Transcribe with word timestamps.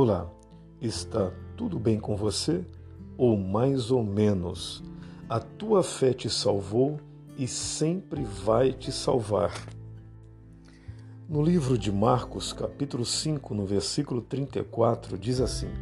Olá, 0.00 0.30
está 0.80 1.32
tudo 1.56 1.76
bem 1.76 1.98
com 1.98 2.14
você? 2.14 2.64
Ou 3.16 3.36
mais 3.36 3.90
ou 3.90 4.04
menos? 4.04 4.80
A 5.28 5.40
tua 5.40 5.82
fé 5.82 6.12
te 6.12 6.30
salvou 6.30 7.00
e 7.36 7.48
sempre 7.48 8.22
vai 8.22 8.72
te 8.72 8.92
salvar. 8.92 9.52
No 11.28 11.42
livro 11.42 11.76
de 11.76 11.90
Marcos, 11.90 12.52
capítulo 12.52 13.04
5, 13.04 13.52
no 13.56 13.66
versículo 13.66 14.22
34, 14.22 15.18
diz 15.18 15.40
assim: 15.40 15.72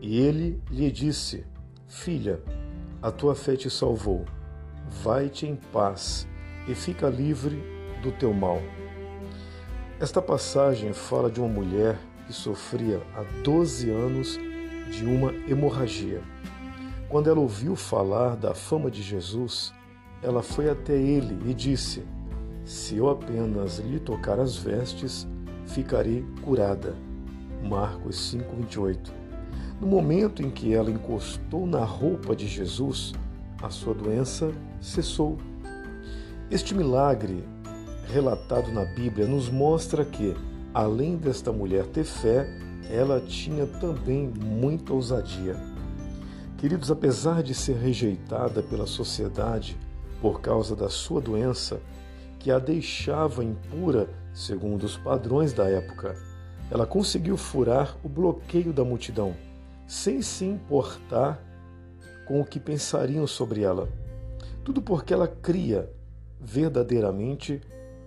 E 0.00 0.18
ele 0.18 0.60
lhe 0.68 0.90
disse: 0.90 1.46
Filha, 1.86 2.42
a 3.00 3.12
tua 3.12 3.36
fé 3.36 3.54
te 3.54 3.70
salvou. 3.70 4.24
Vai-te 5.04 5.46
em 5.46 5.54
paz 5.54 6.26
e 6.66 6.74
fica 6.74 7.08
livre 7.08 7.62
do 8.02 8.10
teu 8.10 8.34
mal. 8.34 8.58
Esta 10.00 10.20
passagem 10.20 10.92
fala 10.92 11.30
de 11.30 11.38
uma 11.38 11.48
mulher 11.48 11.96
que 12.26 12.32
sofria 12.32 13.00
há 13.14 13.22
12 13.42 13.90
anos 13.90 14.38
de 14.90 15.04
uma 15.04 15.32
hemorragia. 15.48 16.22
Quando 17.08 17.30
ela 17.30 17.40
ouviu 17.40 17.76
falar 17.76 18.36
da 18.36 18.54
fama 18.54 18.90
de 18.90 19.02
Jesus, 19.02 19.72
ela 20.22 20.42
foi 20.42 20.68
até 20.68 20.94
ele 20.94 21.38
e 21.48 21.54
disse: 21.54 22.04
Se 22.64 22.96
eu 22.96 23.08
apenas 23.08 23.78
lhe 23.78 24.00
tocar 24.00 24.40
as 24.40 24.56
vestes, 24.56 25.26
ficarei 25.66 26.24
curada. 26.42 26.94
Marcos 27.62 28.34
5:28. 28.34 29.12
No 29.80 29.86
momento 29.86 30.42
em 30.42 30.50
que 30.50 30.74
ela 30.74 30.90
encostou 30.90 31.66
na 31.66 31.84
roupa 31.84 32.34
de 32.34 32.46
Jesus, 32.48 33.12
a 33.62 33.70
sua 33.70 33.94
doença 33.94 34.50
cessou. 34.80 35.36
Este 36.50 36.74
milagre 36.74 37.44
relatado 38.12 38.72
na 38.72 38.84
Bíblia 38.84 39.26
nos 39.26 39.48
mostra 39.50 40.04
que, 40.04 40.34
além 40.76 41.16
desta 41.16 41.50
mulher 41.50 41.86
ter 41.86 42.04
fé, 42.04 42.46
ela 42.90 43.18
tinha 43.18 43.66
também 43.66 44.28
muita 44.28 44.92
ousadia. 44.92 45.56
Queridos, 46.58 46.90
apesar 46.90 47.42
de 47.42 47.54
ser 47.54 47.76
rejeitada 47.76 48.62
pela 48.62 48.86
sociedade 48.86 49.74
por 50.20 50.42
causa 50.42 50.76
da 50.76 50.90
sua 50.90 51.18
doença, 51.18 51.80
que 52.38 52.50
a 52.50 52.58
deixava 52.58 53.42
impura 53.42 54.10
segundo 54.34 54.84
os 54.84 54.98
padrões 54.98 55.54
da 55.54 55.66
época, 55.66 56.14
ela 56.70 56.86
conseguiu 56.86 57.38
furar 57.38 57.96
o 58.04 58.08
bloqueio 58.08 58.70
da 58.70 58.84
multidão, 58.84 59.34
sem 59.86 60.20
se 60.20 60.44
importar 60.44 61.42
com 62.26 62.38
o 62.38 62.44
que 62.44 62.60
pensariam 62.60 63.26
sobre 63.26 63.62
ela. 63.62 63.88
Tudo 64.62 64.82
porque 64.82 65.14
ela 65.14 65.26
cria 65.26 65.90
verdadeiramente 66.38 67.62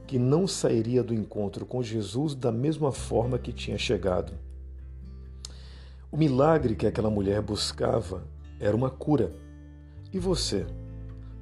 que 0.09 0.17
não 0.17 0.47
sairia 0.47 1.03
do 1.03 1.13
encontro 1.13 1.67
com 1.67 1.83
Jesus 1.83 2.33
da 2.33 2.51
mesma 2.51 2.91
forma 2.91 3.37
que 3.37 3.53
tinha 3.53 3.77
chegado. 3.77 4.33
O 6.11 6.17
milagre 6.17 6.75
que 6.75 6.87
aquela 6.87 7.11
mulher 7.11 7.43
buscava 7.43 8.23
era 8.59 8.75
uma 8.75 8.89
cura. 8.89 9.31
E 10.11 10.17
você? 10.17 10.65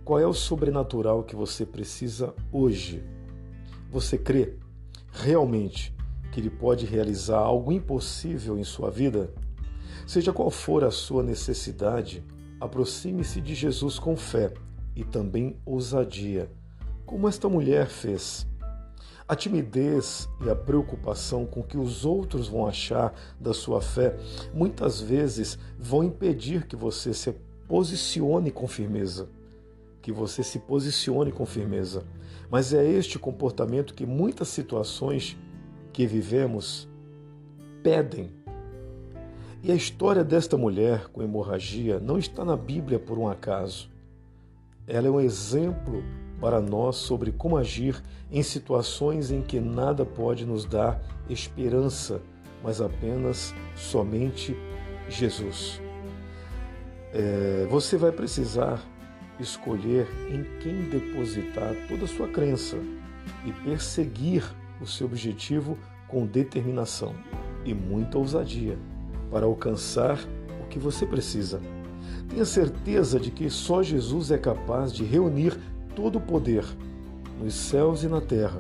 Qual 0.04 0.20
é 0.20 0.28
o 0.28 0.34
sobrenatural 0.34 1.23
que 1.23 1.34
você 1.34 1.66
precisa 1.66 2.34
hoje? 2.52 3.02
Você 3.90 4.18
crê 4.18 4.58
realmente 5.14 5.95
que 6.34 6.42
Ele 6.42 6.50
pode 6.50 6.86
realizar 6.86 7.38
algo 7.38 7.72
impossível 7.72 8.60
em 8.60 8.66
sua 8.66 8.92
vida? 8.92 9.34
Seja 10.06 10.34
qual 10.34 10.52
for 10.52 10.84
a 10.84 10.92
sua 10.92 11.23
necessidade, 11.23 12.22
aproxime-se 12.60 13.40
de 13.40 13.56
Jesus 13.56 13.98
com 13.98 14.18
fé 14.18 14.54
e 14.94 15.06
também 15.06 15.56
ousadia, 15.66 16.52
como 17.06 17.30
esta 17.30 17.48
mulher 17.48 17.88
fez. 17.88 18.45
A 19.28 19.36
timidez 19.36 20.30
e 20.45 20.50
a 20.50 20.56
preocupação 20.56 21.45
com 21.45 21.61
que 21.61 21.78
os 21.78 22.06
outros 22.06 22.47
vão 22.47 22.66
achar 22.66 23.14
da 23.38 23.53
sua 23.53 23.81
fé 23.81 24.16
muitas 24.53 25.02
vezes 25.02 25.59
vão 25.77 26.02
impedir 26.02 26.65
que 26.65 26.77
você 26.77 27.14
se 27.14 27.36
posicione 27.67 28.52
com 28.52 28.66
firmeza. 28.70 29.27
Que 30.02 30.14
você 30.14 30.42
se 30.43 30.60
posicione 30.60 31.33
com 31.33 31.45
firmeza. 31.45 32.05
Mas 32.49 32.73
é 32.73 32.87
este 32.87 33.20
comportamento 33.20 33.93
que 33.93 34.05
muitas 34.05 34.48
situações 34.48 35.37
que 35.92 36.08
vivemos 36.08 36.87
pedem. 37.83 38.32
E 39.61 39.73
a 39.73 39.76
história 39.76 40.23
desta 40.23 40.55
mulher 40.55 41.10
com 41.10 41.21
hemorragia 41.21 41.99
não 41.99 42.17
está 42.17 42.45
na 42.45 42.55
Bíblia 42.55 42.98
por 42.98 43.17
um 43.17 43.27
acaso. 43.27 43.89
Ela 44.87 45.08
é 45.08 45.11
um 45.11 45.20
exemplo 45.20 46.02
para 46.39 46.61
nós 46.61 46.98
sobre 46.98 47.31
como 47.31 47.58
agir 47.58 48.02
em 48.31 48.43
situações 48.43 49.31
em 49.31 49.42
que 49.42 49.59
nada 49.59 50.05
pode 50.05 50.45
nos 50.45 50.65
dar 50.65 51.02
esperança, 51.30 52.21
mas 52.64 52.81
apenas 52.81 53.53
somente 53.75 54.55
Jesus. 55.09 55.81
É, 57.14 57.67
você 57.70 57.98
vai 57.98 58.11
precisar 58.11 58.81
escolher 59.39 60.08
em 60.30 60.43
quem 60.59 60.89
depositar 60.89 61.73
toda 61.87 62.05
a 62.05 62.08
sua 62.08 62.27
crença 62.27 62.77
e 63.45 63.52
perseguir 63.64 64.43
o 64.81 64.86
seu 64.86 65.08
objetivo 65.08 65.77
com 66.08 66.25
determinação 66.25 67.15
e 67.65 67.73
muita 67.73 68.17
ousadia 68.17 68.77
para 69.31 69.45
alcançar 69.45 70.19
o 70.64 70.67
que 70.67 70.80
você 70.80 71.05
precisa. 71.05 71.59
Tenha 72.30 72.45
certeza 72.45 73.19
de 73.19 73.31
que 73.31 73.49
só 73.49 73.83
Jesus 73.83 74.31
é 74.31 74.37
capaz 74.37 74.93
de 74.93 75.04
reunir 75.04 75.58
todo 75.98 76.20
o 76.20 76.22
poder 76.22 76.64
nos 77.42 77.56
céus 77.56 78.04
e 78.04 78.08
na 78.08 78.22
terra 78.22 78.60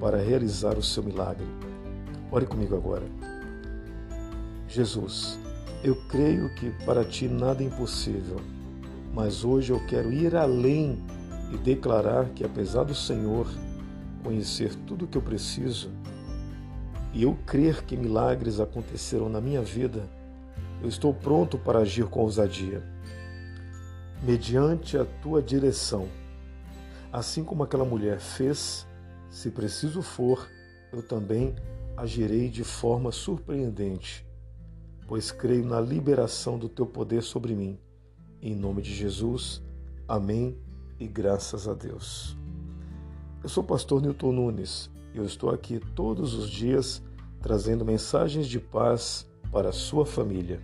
para 0.00 0.16
realizar 0.16 0.78
o 0.78 0.82
seu 0.82 1.02
milagre. 1.02 1.44
Ore 2.30 2.46
comigo 2.46 2.74
agora. 2.74 3.04
Jesus, 4.66 5.38
eu 5.84 5.94
creio 6.08 6.48
que 6.54 6.70
para 6.86 7.04
ti 7.04 7.28
nada 7.28 7.62
é 7.62 7.66
impossível, 7.66 8.40
mas 9.12 9.44
hoje 9.44 9.70
eu 9.70 9.86
quero 9.86 10.10
ir 10.10 10.34
além 10.34 10.98
e 11.52 11.58
declarar 11.58 12.30
que, 12.30 12.42
apesar 12.42 12.84
do 12.84 12.94
Senhor 12.94 13.46
conhecer 14.24 14.74
tudo 14.86 15.04
o 15.04 15.08
que 15.08 15.18
eu 15.18 15.22
preciso 15.22 15.90
e 17.12 17.24
eu 17.24 17.36
crer 17.44 17.82
que 17.84 17.98
milagres 17.98 18.60
acontecerão 18.60 19.28
na 19.28 19.42
minha 19.42 19.60
vida, 19.60 20.08
eu 20.80 20.88
estou 20.88 21.12
pronto 21.12 21.58
para 21.58 21.80
agir 21.80 22.06
com 22.06 22.20
ousadia. 22.20 22.82
Mediante 24.22 24.96
a 24.96 25.04
tua 25.04 25.42
direção, 25.42 26.08
Assim 27.12 27.44
como 27.44 27.62
aquela 27.62 27.84
mulher 27.84 28.18
fez, 28.18 28.88
se 29.28 29.50
preciso 29.50 30.00
for, 30.00 30.48
eu 30.90 31.02
também 31.02 31.54
agirei 31.94 32.48
de 32.48 32.64
forma 32.64 33.12
surpreendente, 33.12 34.26
pois 35.06 35.30
creio 35.30 35.62
na 35.62 35.78
liberação 35.78 36.58
do 36.58 36.70
teu 36.70 36.86
poder 36.86 37.22
sobre 37.22 37.54
mim. 37.54 37.78
Em 38.40 38.54
nome 38.54 38.80
de 38.80 38.94
Jesus, 38.94 39.60
amém 40.08 40.56
e 40.98 41.06
graças 41.06 41.68
a 41.68 41.74
Deus. 41.74 42.34
Eu 43.42 43.48
sou 43.50 43.62
o 43.62 43.66
pastor 43.66 44.00
Newton 44.00 44.32
Nunes 44.32 44.90
e 45.12 45.18
eu 45.18 45.26
estou 45.26 45.50
aqui 45.50 45.80
todos 45.94 46.32
os 46.32 46.48
dias 46.48 47.02
trazendo 47.42 47.84
mensagens 47.84 48.46
de 48.46 48.58
paz 48.58 49.28
para 49.50 49.68
a 49.68 49.72
sua 49.72 50.06
família. 50.06 50.62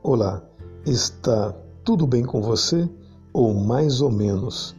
Olá, 0.00 0.40
está 0.86 1.52
tudo 1.84 2.06
bem 2.06 2.22
com 2.22 2.40
você? 2.40 2.88
Ou 3.32 3.52
mais 3.52 4.00
ou 4.00 4.08
menos? 4.08 4.76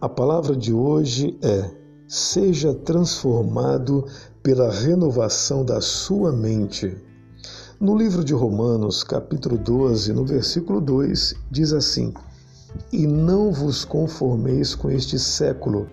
A 0.00 0.08
palavra 0.08 0.56
de 0.56 0.72
hoje 0.72 1.38
é: 1.40 1.70
seja 2.08 2.74
transformado 2.74 4.04
pela 4.42 4.68
renovação 4.68 5.64
da 5.64 5.80
sua 5.80 6.32
mente. 6.32 6.98
No 7.78 7.96
livro 7.96 8.24
de 8.24 8.34
Romanos, 8.34 9.04
capítulo 9.04 9.56
12, 9.56 10.12
no 10.12 10.26
versículo 10.26 10.80
2, 10.80 11.32
diz 11.48 11.72
assim: 11.72 12.12
E 12.92 13.06
não 13.06 13.52
vos 13.52 13.84
conformeis 13.84 14.74
com 14.74 14.90
este 14.90 15.16
século, 15.16 15.88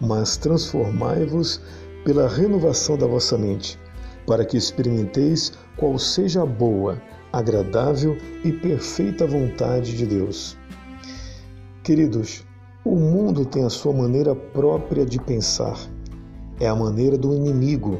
mas 0.00 0.38
transformai-vos 0.38 1.60
pela 2.06 2.26
renovação 2.26 2.96
da 2.96 3.06
vossa 3.06 3.36
mente, 3.36 3.78
para 4.26 4.46
que 4.46 4.56
experimenteis 4.56 5.52
qual 5.76 5.98
seja 5.98 6.42
a 6.42 6.46
boa, 6.46 6.98
agradável 7.32 8.16
e 8.44 8.52
perfeita 8.52 9.26
vontade 9.26 9.96
de 9.96 10.06
Deus. 10.06 10.56
Queridos, 11.82 12.44
o 12.84 12.96
mundo 12.96 13.44
tem 13.44 13.64
a 13.64 13.70
sua 13.70 13.92
maneira 13.92 14.34
própria 14.34 15.04
de 15.04 15.20
pensar. 15.20 15.78
É 16.60 16.66
a 16.66 16.74
maneira 16.74 17.16
do 17.16 17.34
inimigo, 17.34 17.98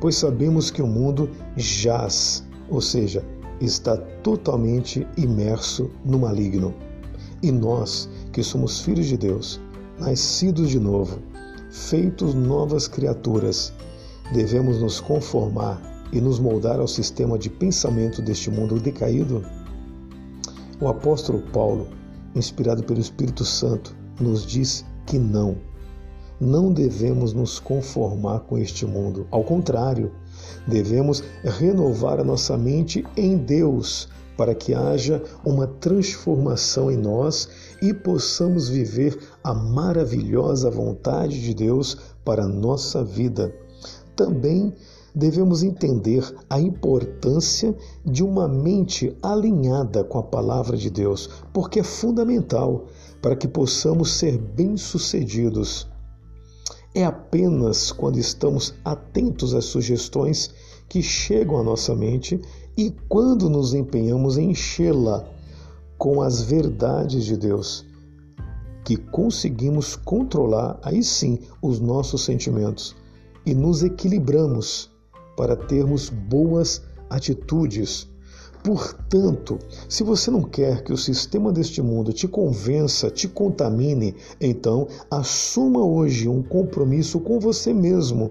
pois 0.00 0.16
sabemos 0.16 0.70
que 0.70 0.82
o 0.82 0.86
mundo 0.86 1.30
jaz, 1.56 2.44
ou 2.68 2.80
seja, 2.80 3.24
está 3.60 3.96
totalmente 3.96 5.06
imerso 5.16 5.90
no 6.04 6.18
maligno. 6.18 6.74
E 7.42 7.52
nós, 7.52 8.08
que 8.32 8.42
somos 8.42 8.80
filhos 8.80 9.06
de 9.06 9.16
Deus, 9.16 9.60
nascidos 9.98 10.70
de 10.70 10.80
novo, 10.80 11.18
feitos 11.70 12.34
novas 12.34 12.88
criaturas, 12.88 13.72
devemos 14.32 14.80
nos 14.80 15.00
conformar 15.00 15.91
e 16.12 16.20
nos 16.20 16.38
moldar 16.38 16.78
ao 16.78 16.88
sistema 16.88 17.38
de 17.38 17.48
pensamento 17.48 18.20
deste 18.20 18.50
mundo 18.50 18.78
decaído? 18.78 19.44
O 20.80 20.88
apóstolo 20.88 21.40
Paulo 21.52 21.88
inspirado 22.34 22.82
pelo 22.82 23.00
Espírito 23.00 23.44
Santo, 23.44 23.94
nos 24.20 24.46
diz 24.46 24.84
que 25.06 25.18
não. 25.18 25.56
Não 26.40 26.72
devemos 26.72 27.32
nos 27.32 27.60
conformar 27.60 28.40
com 28.40 28.58
este 28.58 28.84
mundo. 28.84 29.26
Ao 29.30 29.44
contrário, 29.44 30.12
devemos 30.66 31.22
renovar 31.44 32.18
a 32.18 32.24
nossa 32.24 32.56
mente 32.56 33.04
em 33.16 33.36
Deus 33.36 34.08
para 34.36 34.54
que 34.54 34.74
haja 34.74 35.22
uma 35.44 35.66
transformação 35.66 36.90
em 36.90 36.96
nós 36.96 37.48
e 37.80 37.92
possamos 37.92 38.68
viver 38.68 39.16
a 39.44 39.54
maravilhosa 39.54 40.70
vontade 40.70 41.40
de 41.40 41.54
Deus 41.54 41.96
para 42.24 42.44
a 42.44 42.48
nossa 42.48 43.04
vida. 43.04 43.54
Também 44.16 44.74
devemos 45.14 45.62
entender 45.62 46.24
a 46.48 46.60
importância 46.60 47.76
de 48.04 48.24
uma 48.24 48.48
mente 48.48 49.16
alinhada 49.22 50.02
com 50.02 50.18
a 50.18 50.22
palavra 50.22 50.76
de 50.76 50.88
Deus, 50.90 51.28
porque 51.52 51.80
é 51.80 51.82
fundamental 51.82 52.86
para 53.20 53.36
que 53.36 53.46
possamos 53.46 54.12
ser 54.12 54.38
bem-sucedidos. 54.38 55.88
É 56.94 57.04
apenas 57.04 57.92
quando 57.92 58.18
estamos 58.18 58.74
atentos 58.84 59.54
às 59.54 59.66
sugestões 59.66 60.50
que 60.88 61.02
chegam 61.02 61.58
à 61.58 61.62
nossa 61.62 61.94
mente 61.94 62.40
e 62.76 62.90
quando 63.08 63.48
nos 63.48 63.74
empenhamos 63.74 64.36
em 64.36 64.50
enchê-la 64.50 65.24
com 65.96 66.20
as 66.20 66.42
verdades 66.42 67.24
de 67.24 67.36
Deus, 67.36 67.86
que 68.84 68.96
conseguimos 68.96 69.94
controlar 69.94 70.78
aí 70.82 71.02
sim 71.02 71.38
os 71.62 71.80
nossos 71.80 72.24
sentimentos 72.24 72.96
e 73.46 73.54
nos 73.54 73.82
equilibramos 73.82 74.91
para 75.42 75.56
termos 75.56 76.08
boas 76.08 76.84
atitudes. 77.10 78.08
Portanto, 78.62 79.58
se 79.88 80.04
você 80.04 80.30
não 80.30 80.44
quer 80.44 80.84
que 80.84 80.92
o 80.92 80.96
sistema 80.96 81.50
deste 81.50 81.82
mundo 81.82 82.12
te 82.12 82.28
convença, 82.28 83.10
te 83.10 83.26
contamine, 83.26 84.14
então 84.40 84.86
assuma 85.10 85.84
hoje 85.84 86.28
um 86.28 86.44
compromisso 86.44 87.18
com 87.18 87.40
você 87.40 87.74
mesmo 87.74 88.30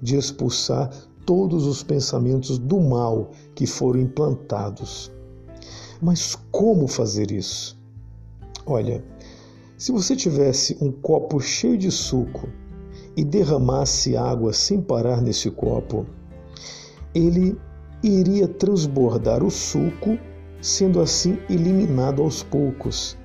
de 0.00 0.16
expulsar 0.16 0.90
todos 1.26 1.66
os 1.66 1.82
pensamentos 1.82 2.56
do 2.56 2.80
mal 2.80 3.32
que 3.54 3.66
foram 3.66 4.00
implantados. 4.00 5.12
Mas 6.00 6.38
como 6.50 6.88
fazer 6.88 7.30
isso? 7.32 7.78
Olha, 8.64 9.04
se 9.76 9.92
você 9.92 10.16
tivesse 10.16 10.74
um 10.80 10.90
copo 10.90 11.38
cheio 11.38 11.76
de 11.76 11.90
suco 11.90 12.48
e 13.14 13.22
derramasse 13.22 14.16
água 14.16 14.54
sem 14.54 14.80
parar 14.80 15.20
nesse 15.20 15.50
copo, 15.50 16.06
ele 17.16 17.58
iria 18.02 18.46
transbordar 18.46 19.42
o 19.42 19.50
suco, 19.50 20.18
sendo 20.60 21.00
assim 21.00 21.38
eliminado 21.48 22.22
aos 22.22 22.42
poucos, 22.42 23.16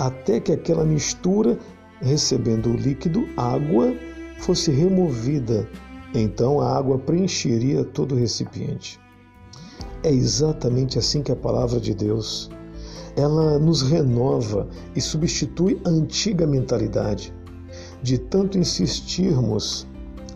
até 0.00 0.40
que 0.40 0.50
aquela 0.50 0.84
mistura, 0.84 1.56
recebendo 2.00 2.70
o 2.70 2.76
líquido 2.76 3.28
água, 3.36 3.94
fosse 4.40 4.72
removida. 4.72 5.68
Então 6.12 6.60
a 6.60 6.76
água 6.76 6.98
preencheria 6.98 7.84
todo 7.84 8.16
o 8.16 8.18
recipiente. 8.18 8.98
É 10.02 10.10
exatamente 10.10 10.98
assim 10.98 11.22
que 11.22 11.30
a 11.30 11.36
palavra 11.36 11.78
de 11.78 11.94
Deus, 11.94 12.50
ela 13.16 13.60
nos 13.60 13.82
renova 13.82 14.68
e 14.96 15.00
substitui 15.00 15.80
a 15.84 15.88
antiga 15.88 16.48
mentalidade. 16.48 17.32
De 18.02 18.18
tanto 18.18 18.58
insistirmos 18.58 19.86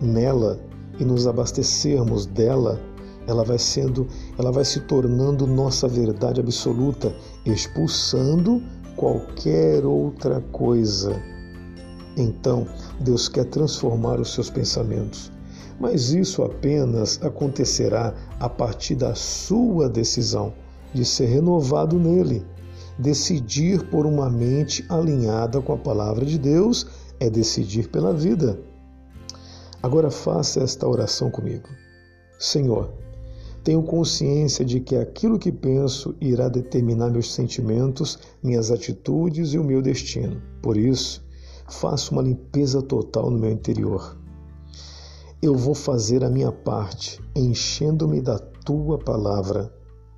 nela, 0.01 0.61
e 0.99 1.05
nos 1.05 1.27
abastecermos 1.27 2.27
dela, 2.27 2.81
ela 3.27 3.45
vai 3.45 3.59
sendo, 3.59 4.07
ela 4.39 4.53
vai 4.53 4.65
se 4.65 4.81
tornando 4.81 5.47
nossa 5.47 5.89
verdade 5.89 6.41
absoluta, 6.41 7.15
expulsando 7.45 8.63
qualquer 8.97 9.85
outra 9.85 10.41
coisa. 10.53 11.21
Então, 12.17 12.67
Deus 13.01 13.29
quer 13.29 13.45
transformar 13.47 14.21
os 14.21 14.33
seus 14.33 14.51
pensamentos, 14.51 15.33
mas 15.81 16.13
isso 16.13 16.43
apenas 16.43 17.19
acontecerá 17.23 18.15
a 18.39 18.49
partir 18.49 18.95
da 18.95 19.15
sua 19.15 19.89
decisão 19.89 20.53
de 20.93 21.05
ser 21.05 21.27
renovado 21.27 21.99
nele. 21.99 22.45
Decidir 22.97 23.83
por 23.89 24.07
uma 24.07 24.31
mente 24.31 24.85
alinhada 24.89 25.61
com 25.61 25.73
a 25.73 25.77
palavra 25.77 26.25
de 26.25 26.39
Deus 26.39 26.87
é 27.19 27.29
decidir 27.29 27.89
pela 27.89 28.13
vida. 28.13 28.61
Agora 29.85 30.11
faça 30.11 30.63
esta 30.63 30.89
oração 30.89 31.31
comigo. 31.31 31.69
Senhor, 32.39 32.91
tenho 33.63 33.83
consciência 33.83 34.65
de 34.65 34.81
que 34.81 34.97
aquilo 34.97 35.39
que 35.39 35.53
penso 35.53 36.15
irá 36.23 36.49
determinar 36.49 37.11
meus 37.11 37.35
sentimentos, 37.35 38.19
minhas 38.43 38.71
atitudes 38.71 39.53
e 39.53 39.59
o 39.59 39.63
meu 39.63 39.83
destino. 39.83 40.41
Por 40.63 40.79
isso, 40.79 41.23
faço 41.69 42.13
uma 42.13 42.23
limpeza 42.23 42.81
total 42.81 43.31
no 43.31 43.39
meu 43.39 43.51
interior. 43.51 44.17
Eu 45.43 45.55
vou 45.55 45.75
fazer 45.75 46.25
a 46.25 46.31
minha 46.31 46.51
parte, 46.51 47.21
enchendo-me 47.37 48.23
da 48.23 48.39
tua 48.39 48.97
palavra. 48.97 49.71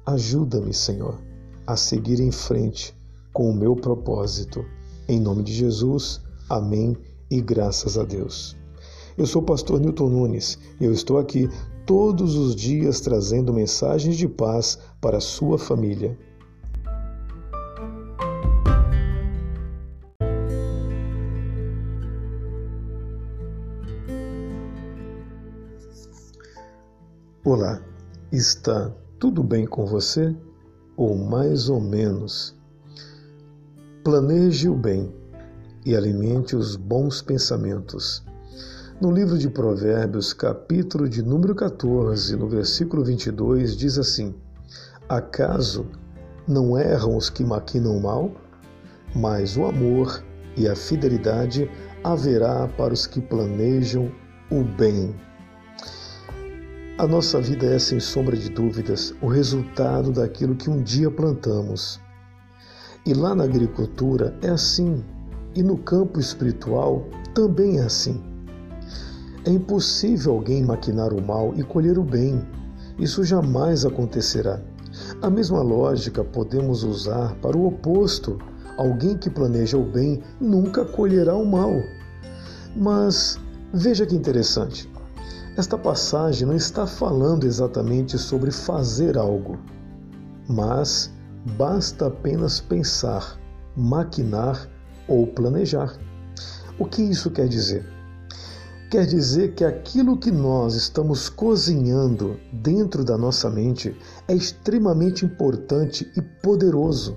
Ajuda-me, 0.07 0.73
Senhor, 0.73 1.21
a 1.67 1.77
seguir 1.77 2.21
em 2.21 2.31
frente 2.31 2.95
com 3.33 3.51
o 3.51 3.57
meu 3.57 3.75
propósito. 3.75 4.65
Em 5.09 5.19
nome 5.19 5.43
de 5.43 5.53
Jesus, 5.53 6.21
amém 6.49 6.97
e 7.29 7.41
graças 7.41 7.99
a 7.99 8.05
Deus. 8.05 8.57
Eu 9.19 9.25
sou 9.25 9.41
o 9.41 9.45
pastor 9.45 9.81
Newton 9.81 10.11
Nunes 10.11 10.59
e 10.79 10.85
eu 10.85 10.93
estou 10.93 11.17
aqui 11.17 11.49
todos 11.87 12.37
os 12.37 12.55
dias 12.55 13.01
trazendo 13.01 13.51
mensagens 13.51 14.15
de 14.15 14.29
paz 14.29 14.79
para 15.01 15.17
a 15.17 15.23
sua 15.23 15.59
família. 15.59 16.19
Olá, 27.43 27.81
está 28.31 28.93
tudo 29.19 29.43
bem 29.43 29.65
com 29.67 29.87
você? 29.87 30.37
Ou 30.95 31.17
mais 31.17 31.71
ou 31.71 31.81
menos? 31.81 32.55
Planeje 34.05 34.69
o 34.69 34.75
bem 34.75 35.11
e 35.87 35.97
alimente 35.97 36.55
os 36.55 36.77
bons 36.77 37.23
pensamentos. 37.23 38.23
No 38.99 39.11
livro 39.11 39.37
de 39.37 39.51
Provérbios, 39.51 40.33
capítulo 40.33 41.07
de 41.07 41.23
número 41.23 41.55
14, 41.55 42.35
no 42.35 42.49
versículo 42.49 43.05
22, 43.05 43.77
diz 43.77 43.99
assim: 43.99 44.35
Acaso 45.07 45.85
não 46.49 46.79
erram 46.79 47.15
os 47.15 47.29
que 47.29 47.45
maquinam 47.45 48.01
mal? 48.01 48.33
Mas 49.15 49.55
o 49.55 49.67
amor 49.67 50.25
e 50.57 50.67
a 50.67 50.75
fidelidade 50.75 51.71
haverá 52.03 52.67
para 52.69 52.95
os 52.95 53.07
que 53.07 53.21
planejam 53.21 54.11
o 54.51 54.65
bem. 54.65 55.15
A 56.97 57.07
nossa 57.07 57.39
vida 57.39 57.67
é, 57.67 57.79
sem 57.79 58.01
sombra 58.01 58.35
de 58.35 58.49
dúvidas, 58.49 59.15
o 59.21 59.27
resultado 59.27 60.11
daquilo 60.11 60.57
que 60.57 60.71
um 60.71 60.83
dia 60.83 61.11
plantamos. 61.11 62.01
E 63.05 63.13
lá 63.13 63.35
na 63.35 63.45
agricultura 63.45 64.35
é 64.41 64.49
assim, 64.49 65.05
e 65.55 65.63
no 65.63 65.77
campo 65.77 66.19
espiritual 66.19 67.07
também 67.35 67.79
é 67.79 67.83
assim. 67.83 68.36
É 69.47 69.51
impossível 69.51 70.33
alguém 70.33 70.65
maquinar 70.65 71.13
o 71.13 71.25
mal 71.25 71.55
e 71.55 71.63
colher 71.63 71.97
o 71.99 72.03
bem. 72.03 72.45
Isso 72.99 73.23
jamais 73.23 73.87
acontecerá. 73.87 74.61
A 75.23 75.31
mesma 75.31 75.63
lógica 75.63 76.25
podemos 76.25 76.83
usar 76.83 77.33
para 77.37 77.57
o 77.57 77.69
oposto. 77.69 78.39
Alguém 78.77 79.17
que 79.17 79.31
planeja 79.31 79.79
o 79.79 79.85
bem 79.85 80.21
nunca 80.41 80.85
colherá 80.85 81.37
o 81.37 81.47
mal. 81.47 81.73
Mas 82.75 83.39
veja 83.73 84.05
que 84.05 84.17
interessante. 84.17 84.91
Esta 85.57 85.79
passagem 85.79 86.49
não 86.49 86.57
está 86.57 86.85
falando 86.85 87.45
exatamente 87.45 88.19
sobre 88.19 88.51
fazer 88.51 89.17
algo, 89.17 89.57
mas 90.49 91.11
basta 91.57 92.09
apenas 92.09 92.61
pensar, 92.61 93.39
maquinar 93.77 94.69
ou 95.09 95.27
planejar. 95.29 95.97
O 96.79 96.85
que 96.85 97.01
isso 97.01 97.31
quer 97.31 97.49
dizer? 97.49 97.96
Quer 98.89 99.05
dizer 99.05 99.55
que 99.55 99.65
aquilo 99.65 100.17
que 100.17 100.31
nós 100.31 100.77
estamos 100.77 101.29
cozinhando 101.29 102.39
dentro 102.53 103.05
da 103.05 103.19
nossa 103.19 103.51
mente 103.51 103.97
é 104.29 104.35
extremamente 104.35 105.25
importante 105.25 106.09
e 106.17 106.23
poderoso. 106.23 107.17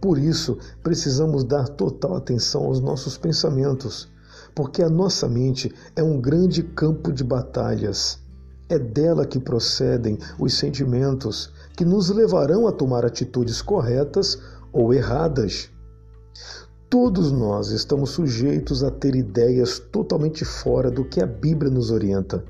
Por 0.00 0.16
isso, 0.16 0.58
precisamos 0.82 1.44
dar 1.44 1.68
total 1.68 2.16
atenção 2.16 2.64
aos 2.64 2.80
nossos 2.80 3.18
pensamentos, 3.18 4.10
porque 4.54 4.82
a 4.82 4.88
nossa 4.88 5.28
mente 5.28 5.74
é 5.94 6.02
um 6.02 6.18
grande 6.18 6.62
campo 6.62 7.12
de 7.12 7.22
batalhas. 7.22 8.18
É 8.66 8.78
dela 8.78 9.26
que 9.26 9.38
procedem 9.38 10.18
os 10.38 10.54
sentimentos 10.54 11.52
que 11.76 11.84
nos 11.84 12.08
levarão 12.08 12.66
a 12.66 12.72
tomar 12.72 13.04
atitudes 13.04 13.60
corretas 13.60 14.38
ou 14.72 14.94
erradas. 14.94 15.68
Todos 16.94 17.32
nós 17.32 17.70
estamos 17.72 18.10
sujeitos 18.10 18.84
a 18.84 18.88
ter 18.88 19.16
ideias 19.16 19.80
totalmente 19.80 20.44
fora 20.44 20.92
do 20.92 21.04
que 21.04 21.20
a 21.20 21.26
Bíblia 21.26 21.68
nos 21.68 21.90
orienta. 21.90 22.44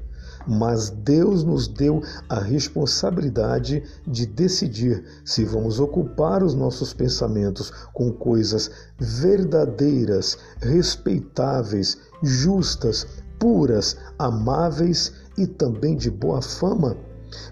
mas 0.46 0.90
Deus 0.90 1.42
nos 1.42 1.66
deu 1.66 2.02
a 2.28 2.40
responsabilidade 2.40 3.82
de 4.06 4.26
decidir 4.26 5.02
se 5.24 5.46
vamos 5.46 5.80
ocupar 5.80 6.42
os 6.42 6.54
nossos 6.54 6.92
pensamentos 6.92 7.72
com 7.94 8.12
coisas 8.12 8.70
verdadeiras, 8.98 10.36
respeitáveis, 10.60 11.96
justas, 12.22 13.06
puras, 13.38 13.96
amáveis 14.18 15.14
e 15.38 15.46
também 15.46 15.96
de 15.96 16.10
boa 16.10 16.42
fama. 16.42 16.98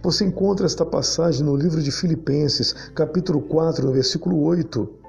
Você 0.03 0.27
encontra 0.27 0.67
esta 0.67 0.85
passagem 0.85 1.43
no 1.43 1.57
livro 1.57 1.83
de 1.83 1.91
Filipenses, 1.91 2.75
capítulo 2.95 3.41
4, 3.41 3.87
no 3.87 3.93
versículo 3.95 4.43
8 4.43 5.01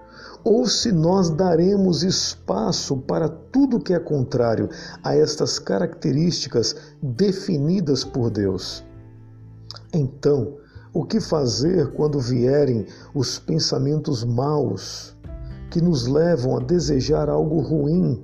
ou 0.44 0.68
se 0.68 0.92
nós 0.92 1.30
daremos 1.30 2.04
espaço 2.04 2.98
para 2.98 3.30
tudo 3.30 3.80
que 3.80 3.94
é 3.94 4.00
contrário 4.00 4.70
a 5.04 5.16
estas 5.16 5.58
características 5.58 6.76
definidas 7.02 8.04
por 8.04 8.30
Deus. 8.30 8.84
Então, 9.94 10.58
o 10.94 11.06
que 11.06 11.20
fazer 11.20 11.92
quando 11.94 12.20
vierem 12.20 12.86
os 13.16 13.40
pensamentos 13.40 14.24
maus 14.24 15.16
que 15.72 15.82
nos 15.82 16.06
levam 16.08 16.58
a 16.58 16.60
desejar 16.60 17.30
algo 17.30 17.62
ruim, 17.62 18.24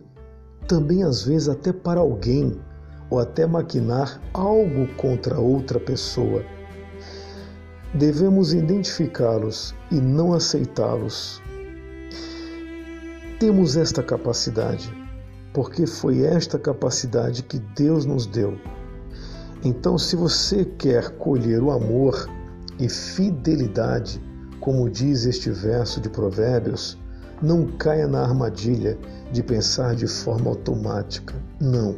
também 0.67 1.03
às 1.03 1.23
vezes 1.23 1.49
até 1.49 1.71
para 1.71 1.99
alguém, 1.99 2.59
ou 3.09 3.17
até 3.17 3.47
maquinar 3.47 4.21
algo 4.33 4.87
contra 4.97 5.39
outra 5.39 5.79
pessoa? 5.79 6.43
Devemos 7.95 8.53
identificá-los 8.53 9.73
e 9.89 9.95
não 9.95 10.33
aceitá-los 10.33 11.41
temos 13.39 13.77
esta 13.77 14.03
capacidade, 14.03 14.93
porque 15.53 15.87
foi 15.87 16.23
esta 16.23 16.59
capacidade 16.59 17.41
que 17.41 17.57
Deus 17.57 18.05
nos 18.05 18.25
deu. 18.25 18.59
Então, 19.63 19.97
se 19.97 20.17
você 20.17 20.65
quer 20.65 21.11
colher 21.11 21.63
o 21.63 21.71
amor 21.71 22.29
e 22.77 22.89
fidelidade, 22.89 24.21
como 24.59 24.89
diz 24.89 25.25
este 25.25 25.49
verso 25.49 26.01
de 26.01 26.09
Provérbios, 26.09 26.97
não 27.41 27.65
caia 27.77 28.09
na 28.09 28.21
armadilha 28.21 28.97
de 29.31 29.41
pensar 29.41 29.95
de 29.95 30.05
forma 30.05 30.49
automática. 30.49 31.33
Não, 31.61 31.95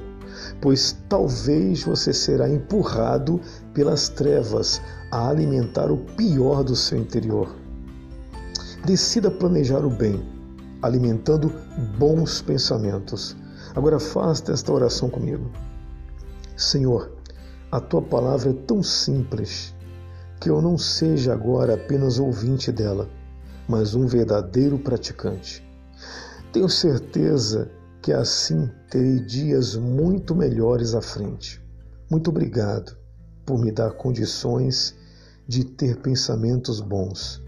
pois 0.62 0.96
talvez 1.10 1.84
você 1.84 2.14
será 2.14 2.48
empurrado 2.48 3.42
pelas 3.74 4.10
trevas 4.10 4.80
a 5.10 5.30
alimentar 5.30 5.92
o 5.92 5.98
pior 5.98 6.64
do 6.64 6.76
seu 6.76 7.00
interior. 7.00 7.56
Decida 8.86 9.32
planejar 9.32 9.84
o 9.84 9.90
bem 9.90 10.41
alimentando 10.82 11.52
bons 11.98 12.42
pensamentos. 12.42 13.36
Agora 13.76 14.00
faça 14.00 14.52
esta 14.52 14.72
oração 14.72 15.10
comigo. 15.10 15.50
Senhor, 16.58 17.12
a 17.72 17.80
tua 17.80 18.02
palavra 18.02 18.50
é 18.50 18.54
tão 18.54 18.84
simples 18.84 19.74
que 20.40 20.50
eu 20.50 20.62
não 20.62 20.78
seja 20.78 21.34
agora 21.34 21.76
apenas 21.76 22.20
ouvinte 22.20 22.72
dela, 22.72 23.08
mas 23.68 23.94
um 23.94 24.08
verdadeiro 24.08 24.78
praticante. 24.80 25.66
Tenho 26.52 26.68
certeza 26.68 27.72
que 28.02 28.12
assim 28.12 28.70
terei 28.90 29.20
dias 29.20 29.76
muito 29.76 30.36
melhores 30.36 30.96
à 30.96 31.02
frente. 31.02 31.64
Muito 32.10 32.30
obrigado 32.30 32.98
por 33.46 33.60
me 33.60 33.72
dar 33.72 33.92
condições 33.92 34.96
de 35.48 35.64
ter 35.64 35.98
pensamentos 35.98 36.82
bons, 36.82 37.42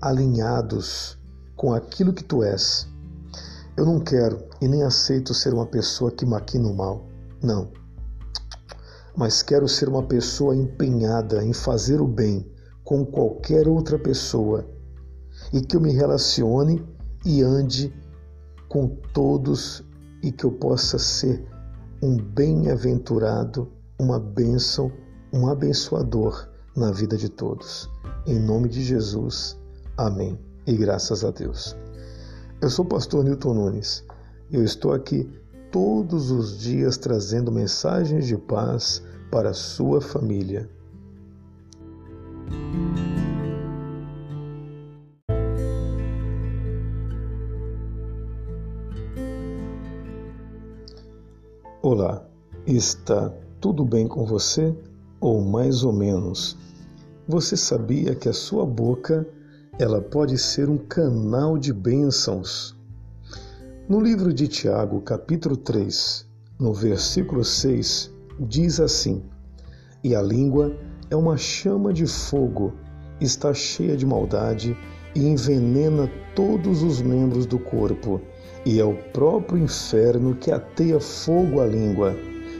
alinhados 0.00 1.17
com 1.58 1.74
aquilo 1.74 2.12
que 2.14 2.24
tu 2.24 2.42
és. 2.42 2.88
Eu 3.76 3.84
não 3.84 4.00
quero 4.00 4.42
e 4.62 4.68
nem 4.68 4.84
aceito 4.84 5.34
ser 5.34 5.52
uma 5.52 5.66
pessoa 5.66 6.10
que 6.10 6.24
maquina 6.24 6.68
o 6.68 6.74
mal. 6.74 7.04
Não. 7.42 7.70
Mas 9.14 9.42
quero 9.42 9.68
ser 9.68 9.88
uma 9.88 10.04
pessoa 10.04 10.56
empenhada 10.56 11.44
em 11.44 11.52
fazer 11.52 12.00
o 12.00 12.06
bem 12.06 12.48
com 12.84 13.04
qualquer 13.04 13.68
outra 13.68 13.98
pessoa 13.98 14.64
e 15.52 15.60
que 15.60 15.76
eu 15.76 15.80
me 15.80 15.92
relacione 15.92 16.86
e 17.26 17.42
ande 17.42 17.92
com 18.68 18.88
todos 19.12 19.84
e 20.22 20.30
que 20.30 20.44
eu 20.44 20.52
possa 20.52 20.98
ser 20.98 21.44
um 22.00 22.16
bem-aventurado, 22.16 23.70
uma 24.00 24.20
bênção, 24.20 24.92
um 25.32 25.48
abençoador 25.48 26.48
na 26.76 26.92
vida 26.92 27.16
de 27.16 27.28
todos. 27.28 27.90
Em 28.26 28.38
nome 28.38 28.68
de 28.68 28.82
Jesus. 28.84 29.58
Amém 29.96 30.47
e 30.68 30.76
graças 30.76 31.24
a 31.24 31.30
Deus. 31.30 31.74
Eu 32.60 32.68
sou 32.68 32.84
o 32.84 32.88
pastor 32.88 33.24
Newton 33.24 33.54
Nunes 33.54 34.04
e 34.50 34.56
eu 34.56 34.62
estou 34.62 34.92
aqui 34.92 35.26
todos 35.72 36.30
os 36.30 36.58
dias 36.58 36.98
trazendo 36.98 37.50
mensagens 37.50 38.26
de 38.26 38.36
paz 38.36 39.02
para 39.30 39.48
a 39.48 39.54
sua 39.54 40.02
família. 40.02 40.68
Olá, 51.80 52.28
está 52.66 53.32
tudo 53.58 53.86
bem 53.86 54.06
com 54.06 54.26
você? 54.26 54.76
Ou 55.18 55.40
mais 55.40 55.82
ou 55.82 55.94
menos? 55.94 56.58
Você 57.26 57.56
sabia 57.56 58.14
que 58.14 58.28
a 58.28 58.34
sua 58.34 58.66
boca 58.66 59.26
ela 59.78 60.00
pode 60.00 60.36
ser 60.36 60.68
um 60.68 60.76
canal 60.76 61.56
de 61.56 61.72
bênçãos. 61.72 62.76
No 63.88 64.00
livro 64.00 64.34
de 64.34 64.48
Tiago, 64.48 65.00
capítulo 65.00 65.56
3, 65.56 66.26
no 66.58 66.74
versículo 66.74 67.44
6, 67.44 68.12
diz 68.40 68.80
assim: 68.80 69.22
E 70.02 70.16
a 70.16 70.20
língua 70.20 70.76
é 71.08 71.14
uma 71.14 71.36
chama 71.36 71.92
de 71.92 72.06
fogo, 72.06 72.72
está 73.20 73.54
cheia 73.54 73.96
de 73.96 74.04
maldade 74.04 74.76
e 75.14 75.24
envenena 75.24 76.10
todos 76.34 76.82
os 76.82 77.00
membros 77.00 77.46
do 77.46 77.60
corpo, 77.60 78.20
e 78.66 78.80
é 78.80 78.84
o 78.84 78.96
próprio 79.12 79.62
inferno 79.62 80.34
que 80.34 80.50
ateia 80.50 80.98
fogo 80.98 81.60
à 81.60 81.66
língua, 81.66 82.16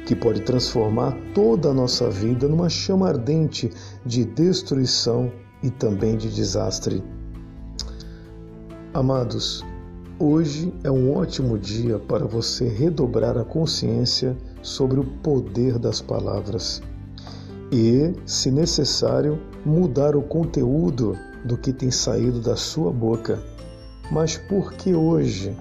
que 0.06 0.14
pode 0.14 0.42
transformar 0.42 1.16
toda 1.34 1.70
a 1.70 1.74
nossa 1.74 2.08
vida 2.08 2.46
numa 2.46 2.68
chama 2.68 3.08
ardente 3.08 3.72
de 4.06 4.24
destruição 4.24 5.32
e 5.62 5.70
também 5.70 6.16
de 6.16 6.30
desastre. 6.30 7.02
Amados, 8.94 9.64
hoje 10.18 10.72
é 10.82 10.90
um 10.90 11.14
ótimo 11.16 11.58
dia 11.58 11.98
para 11.98 12.26
você 12.26 12.68
redobrar 12.68 13.36
a 13.36 13.44
consciência 13.44 14.36
sobre 14.62 15.00
o 15.00 15.04
poder 15.04 15.78
das 15.78 16.00
palavras 16.00 16.82
e, 17.70 18.12
se 18.24 18.50
necessário, 18.50 19.38
mudar 19.64 20.16
o 20.16 20.22
conteúdo 20.22 21.16
do 21.44 21.56
que 21.56 21.72
tem 21.72 21.90
saído 21.90 22.40
da 22.40 22.56
sua 22.56 22.90
boca. 22.90 23.38
Mas 24.10 24.36
por 24.36 24.72
que 24.72 24.94
hoje? 24.94 25.56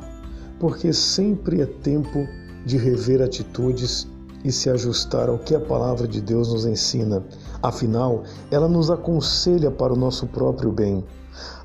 Porque 0.59 0.93
sempre 0.93 1.61
é 1.61 1.65
tempo 1.65 2.27
de 2.65 2.77
rever 2.77 3.21
atitudes 3.21 4.07
e 4.47 4.51
se 4.51 4.69
ajustar 4.69 5.27
ao 5.27 5.37
que 5.37 5.53
a 5.53 5.59
palavra 5.59 6.07
de 6.07 6.21
Deus 6.21 6.53
nos 6.53 6.65
ensina. 6.65 7.21
Afinal, 7.61 8.23
ela 8.49 8.69
nos 8.69 8.89
aconselha 8.89 9.69
para 9.69 9.91
o 9.91 9.97
nosso 9.97 10.25
próprio 10.25 10.71
bem. 10.71 11.03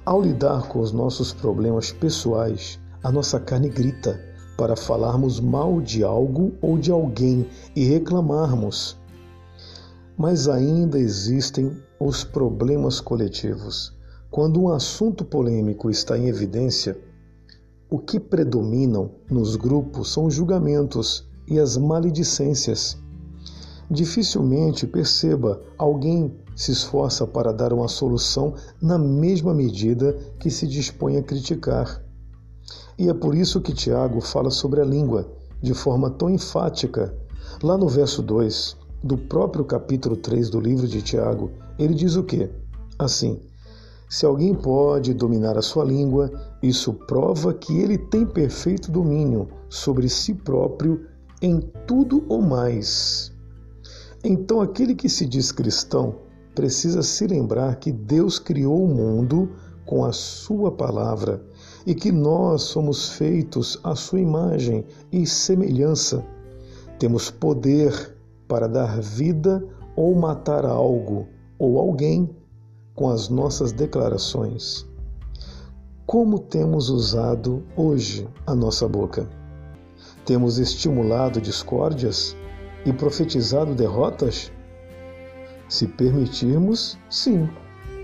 Ao 0.04 0.20
lidar 0.20 0.66
com 0.66 0.80
os 0.80 0.90
nossos 0.90 1.32
problemas 1.32 1.92
pessoais, 1.92 2.80
a 3.00 3.12
nossa 3.12 3.38
carne 3.38 3.68
grita 3.68 4.20
para 4.58 4.74
falarmos 4.74 5.38
mal 5.38 5.80
de 5.80 6.02
algo 6.02 6.54
ou 6.60 6.76
de 6.76 6.90
alguém 6.90 7.46
e 7.76 7.84
reclamarmos. 7.84 8.98
Mas 10.18 10.48
ainda 10.48 10.98
existem 10.98 11.70
os 12.00 12.24
problemas 12.24 13.00
coletivos. 13.00 13.96
Quando 14.28 14.60
um 14.60 14.72
assunto 14.72 15.24
polêmico 15.24 15.88
está 15.88 16.18
em 16.18 16.26
evidência, 16.26 16.98
o 17.88 17.98
que 17.98 18.18
predominam 18.18 19.12
nos 19.30 19.54
grupos 19.54 20.12
são 20.12 20.26
os 20.26 20.34
julgamentos 20.34 21.30
e 21.52 21.60
as 21.60 21.76
maledicências. 21.76 22.96
Dificilmente 23.90 24.86
perceba 24.86 25.60
alguém 25.76 26.34
se 26.56 26.72
esforça 26.72 27.26
para 27.26 27.52
dar 27.52 27.74
uma 27.74 27.88
solução 27.88 28.54
na 28.80 28.96
mesma 28.96 29.52
medida 29.52 30.16
que 30.38 30.50
se 30.50 30.66
dispõe 30.66 31.18
a 31.18 31.22
criticar. 31.22 32.02
E 32.98 33.10
é 33.10 33.12
por 33.12 33.34
isso 33.34 33.60
que 33.60 33.74
Tiago 33.74 34.22
fala 34.22 34.50
sobre 34.50 34.80
a 34.80 34.84
língua 34.84 35.30
de 35.60 35.74
forma 35.74 36.08
tão 36.08 36.30
enfática. 36.30 37.14
Lá 37.62 37.76
no 37.76 37.86
verso 37.86 38.22
2 38.22 38.76
do 39.04 39.18
próprio 39.18 39.64
capítulo 39.64 40.16
3 40.16 40.48
do 40.48 40.58
livro 40.58 40.88
de 40.88 41.02
Tiago, 41.02 41.50
ele 41.78 41.92
diz 41.92 42.16
o 42.16 42.22
quê? 42.22 42.48
Assim: 42.98 43.40
Se 44.08 44.24
alguém 44.24 44.54
pode 44.54 45.12
dominar 45.12 45.58
a 45.58 45.62
sua 45.62 45.84
língua, 45.84 46.30
isso 46.62 46.94
prova 46.94 47.52
que 47.52 47.78
ele 47.78 47.98
tem 47.98 48.24
perfeito 48.24 48.90
domínio 48.90 49.48
sobre 49.68 50.08
si 50.08 50.32
próprio 50.32 51.11
em 51.42 51.60
tudo 51.86 52.24
ou 52.28 52.40
mais. 52.40 53.32
Então, 54.24 54.60
aquele 54.60 54.94
que 54.94 55.08
se 55.08 55.26
diz 55.26 55.50
cristão 55.50 56.14
precisa 56.54 57.02
se 57.02 57.26
lembrar 57.26 57.76
que 57.76 57.90
Deus 57.90 58.38
criou 58.38 58.84
o 58.84 58.94
mundo 58.94 59.50
com 59.84 60.04
a 60.04 60.12
Sua 60.12 60.70
palavra 60.70 61.42
e 61.84 61.94
que 61.94 62.12
nós 62.12 62.62
somos 62.62 63.10
feitos 63.10 63.78
à 63.82 63.96
Sua 63.96 64.20
imagem 64.20 64.84
e 65.10 65.26
semelhança. 65.26 66.24
Temos 66.98 67.30
poder 67.30 68.16
para 68.46 68.68
dar 68.68 69.00
vida 69.00 69.64
ou 69.96 70.14
matar 70.14 70.64
algo 70.64 71.26
ou 71.58 71.78
alguém 71.78 72.30
com 72.94 73.08
as 73.08 73.28
nossas 73.28 73.72
declarações. 73.72 74.86
Como 76.06 76.38
temos 76.38 76.90
usado 76.90 77.64
hoje 77.76 78.28
a 78.46 78.54
nossa 78.54 78.86
boca? 78.86 79.41
Temos 80.24 80.58
estimulado 80.58 81.40
discórdias 81.40 82.36
e 82.84 82.92
profetizado 82.92 83.74
derrotas? 83.74 84.52
Se 85.68 85.86
permitirmos, 85.86 86.98
sim, 87.08 87.48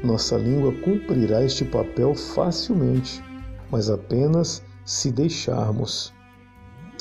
nossa 0.03 0.37
língua 0.37 0.73
cumprirá 0.85 1.45
este 1.45 1.65
papel 1.65 2.15
facilmente, 2.15 3.23
mas 3.71 3.91
apenas 3.91 4.63
se 4.85 5.11
deixarmos. 5.11 6.13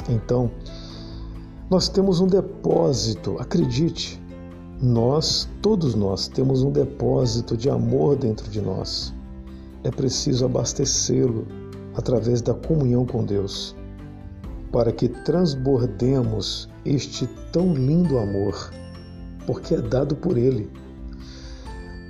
Então, 0.09 0.51
nós 1.69 1.87
temos 1.87 2.19
um 2.19 2.27
depósito, 2.27 3.37
acredite, 3.39 4.21
nós, 4.81 5.49
todos 5.61 5.95
nós, 5.95 6.27
temos 6.27 6.63
um 6.63 6.71
depósito 6.71 7.57
de 7.57 7.69
amor 7.69 8.15
dentro 8.15 8.49
de 8.49 8.61
nós. 8.61 9.13
É 9.83 9.91
preciso 9.91 10.45
abastecê-lo 10.45 11.47
através 11.95 12.41
da 12.41 12.53
comunhão 12.53 13.05
com 13.05 13.23
Deus, 13.23 13.75
para 14.71 14.91
que 14.91 15.07
transbordemos 15.07 16.69
este 16.85 17.27
tão 17.51 17.73
lindo 17.73 18.17
amor, 18.17 18.71
porque 19.45 19.75
é 19.75 19.81
dado 19.81 20.15
por 20.15 20.37
Ele. 20.37 20.69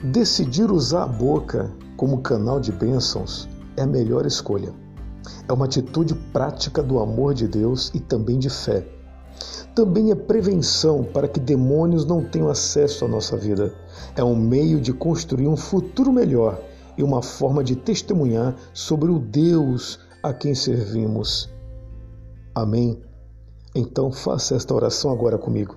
Decidir 0.03 0.71
usar 0.71 1.03
a 1.03 1.07
boca 1.07 1.71
como 1.95 2.21
canal 2.21 2.59
de 2.59 2.71
bênçãos 2.71 3.47
é 3.75 3.81
a 3.81 3.87
melhor 3.87 4.25
escolha. 4.25 4.73
É 5.47 5.53
uma 5.53 5.65
atitude 5.65 6.13
prática 6.31 6.83
do 6.83 6.99
amor 6.99 7.33
de 7.33 7.47
Deus 7.47 7.91
e 7.93 7.99
também 7.99 8.37
de 8.37 8.49
fé 8.49 8.85
também 9.77 10.09
é 10.09 10.15
prevenção 10.15 11.03
para 11.03 11.27
que 11.27 11.39
demônios 11.39 12.03
não 12.03 12.23
tenham 12.23 12.49
acesso 12.49 13.05
à 13.05 13.07
nossa 13.07 13.37
vida. 13.37 13.75
É 14.15 14.23
um 14.23 14.35
meio 14.35 14.81
de 14.81 14.91
construir 14.91 15.47
um 15.47 15.55
futuro 15.55 16.11
melhor 16.11 16.59
e 16.97 17.03
uma 17.03 17.21
forma 17.21 17.63
de 17.63 17.75
testemunhar 17.75 18.55
sobre 18.73 19.11
o 19.11 19.19
Deus 19.19 19.99
a 20.23 20.33
quem 20.33 20.55
servimos. 20.55 21.47
Amém? 22.57 22.99
Então 23.75 24.11
faça 24.11 24.55
esta 24.55 24.73
oração 24.73 25.11
agora 25.11 25.37
comigo. 25.37 25.75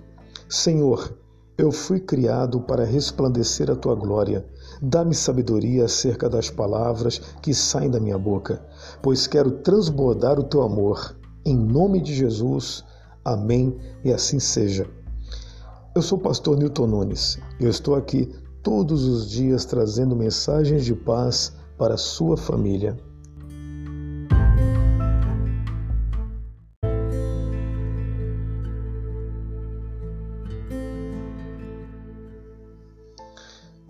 Senhor, 0.49 1.15
eu 1.59 1.71
fui 1.71 2.01
criado 2.01 2.63
para 2.63 2.87
resplandecer 2.87 3.71
a 3.71 3.77
tua 3.77 3.95
glória. 3.95 4.47
Dá-me 4.81 5.15
sabedoria 5.15 5.85
acerca 5.85 6.27
das 6.27 6.49
palavras 6.49 7.19
que 7.43 7.53
saem 7.53 7.91
da 7.91 8.01
minha 8.01 8.17
boca, 8.17 8.65
pois 9.03 9.27
quero 9.27 9.59
transbordar 9.59 10.41
o 10.41 10.45
teu 10.45 10.63
amor. 10.63 11.15
Em 11.45 11.55
nome 11.55 12.01
de 12.01 12.15
Jesus. 12.15 12.83
Amém 13.23 13.77
e 14.03 14.11
assim 14.11 14.41
seja. 14.41 14.89
Eu 15.95 16.01
sou 16.01 16.17
o 16.17 16.23
pastor 16.23 16.57
Newton 16.57 16.87
Nunes 16.87 17.39
eu 17.61 17.69
estou 17.69 17.95
aqui 17.95 18.33
todos 18.63 19.05
os 19.05 19.29
dias 19.29 19.67
trazendo 19.67 20.17
mensagens 20.17 20.83
de 20.83 20.95
paz 20.95 21.53
para 21.77 21.93
a 21.93 21.99
sua 21.99 22.39
família. 22.39 22.97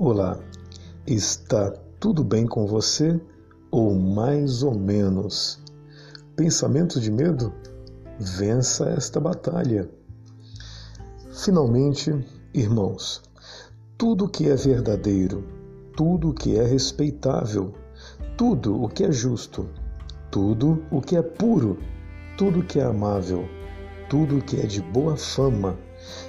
Olá, 0.02 0.40
está 1.06 1.72
tudo 2.00 2.24
bem 2.24 2.46
com 2.46 2.66
você? 2.66 3.20
Ou 3.70 3.94
mais 3.94 4.62
ou 4.62 4.74
menos? 4.74 5.62
Pensamentos 6.34 7.02
de 7.02 7.12
medo? 7.12 7.52
vença 8.18 8.88
esta 8.88 9.20
batalha. 9.20 9.90
Finalmente, 11.44 12.14
irmãos, 12.54 13.20
tudo 13.98 14.26
que 14.26 14.48
é 14.48 14.56
verdadeiro, 14.56 15.44
tudo 15.94 16.32
que 16.32 16.58
é 16.58 16.64
respeitável, 16.64 17.74
tudo 18.38 18.82
o 18.82 18.88
que 18.88 19.04
é 19.04 19.12
justo, 19.12 19.68
tudo 20.30 20.82
o 20.90 21.02
que 21.02 21.14
é 21.14 21.20
puro, 21.20 21.76
tudo 22.38 22.62
que 22.62 22.80
é 22.80 22.84
amável, 22.84 23.44
tudo 24.08 24.42
que 24.42 24.58
é 24.58 24.64
de 24.64 24.80
boa 24.80 25.14
fama, 25.14 25.76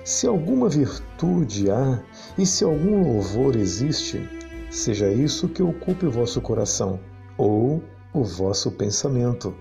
se 0.04 0.28
alguma 0.28 0.70
virtude 0.70 1.70
há 1.70 2.00
e 2.38 2.46
se 2.46 2.64
algum 2.64 3.04
louvor 3.04 3.56
existe, 3.56 4.28
seja 4.70 5.10
isso 5.10 5.50
que 5.50 5.62
ocupe 5.62 6.06
o 6.06 6.12
vosso 6.12 6.42
coração, 6.42 7.00
ou 7.38 7.84
o 8.14 8.24
vosso 8.24 8.72
pensamento. 8.72 9.54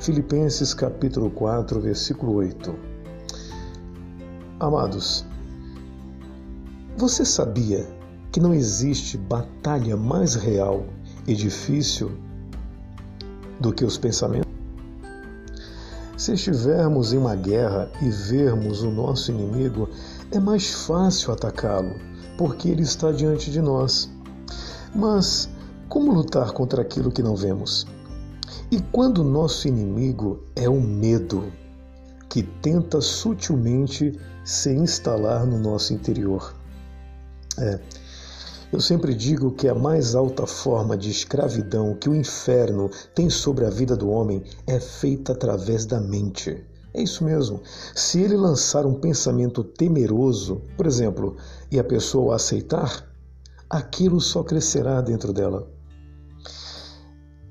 Filipenses 0.00 0.72
capítulo 0.74 1.30
4, 1.30 1.80
versículo 1.80 2.34
8. 2.34 2.74
Amados, 4.58 5.26
você 6.96 7.24
sabia 7.24 7.86
que 8.32 8.40
não 8.40 8.54
existe 8.54 9.18
batalha 9.18 9.96
mais 9.96 10.34
real 10.34 10.86
e 11.26 11.34
difícil 11.34 12.10
do 13.60 13.72
que 13.72 13.84
os 13.84 13.98
pensamentos? 13.98 14.55
Se 16.16 16.32
estivermos 16.32 17.12
em 17.12 17.18
uma 17.18 17.36
guerra 17.36 17.90
e 18.00 18.08
vermos 18.08 18.82
o 18.82 18.90
nosso 18.90 19.30
inimigo, 19.30 19.88
é 20.32 20.38
mais 20.38 20.72
fácil 20.86 21.32
atacá-lo, 21.32 21.94
porque 22.38 22.70
ele 22.70 22.82
está 22.82 23.12
diante 23.12 23.50
de 23.50 23.60
nós. 23.60 24.10
Mas 24.94 25.48
como 25.90 26.12
lutar 26.12 26.52
contra 26.52 26.80
aquilo 26.80 27.12
que 27.12 27.22
não 27.22 27.36
vemos? 27.36 27.86
E 28.70 28.80
quando 28.80 29.22
nosso 29.22 29.68
inimigo 29.68 30.42
é 30.56 30.68
o 30.68 30.80
medo, 30.80 31.52
que 32.30 32.42
tenta 32.42 33.00
sutilmente 33.02 34.18
se 34.42 34.72
instalar 34.72 35.46
no 35.46 35.58
nosso 35.58 35.92
interior. 35.92 36.54
É, 37.58 37.78
eu 38.76 38.80
sempre 38.80 39.14
digo 39.14 39.52
que 39.52 39.68
a 39.68 39.74
mais 39.74 40.14
alta 40.14 40.46
forma 40.46 40.98
de 40.98 41.10
escravidão 41.10 41.94
que 41.94 42.10
o 42.10 42.14
inferno 42.14 42.90
tem 43.14 43.30
sobre 43.30 43.64
a 43.64 43.70
vida 43.70 43.96
do 43.96 44.10
homem 44.10 44.42
é 44.66 44.78
feita 44.78 45.32
através 45.32 45.86
da 45.86 45.98
mente. 45.98 46.62
É 46.92 47.02
isso 47.02 47.24
mesmo. 47.24 47.62
Se 47.94 48.20
ele 48.20 48.36
lançar 48.36 48.84
um 48.84 48.92
pensamento 48.92 49.64
temeroso, 49.64 50.60
por 50.76 50.86
exemplo, 50.86 51.38
e 51.70 51.78
a 51.78 51.84
pessoa 51.84 52.26
o 52.26 52.32
aceitar, 52.32 53.08
aquilo 53.70 54.20
só 54.20 54.42
crescerá 54.42 55.00
dentro 55.00 55.32
dela 55.32 55.66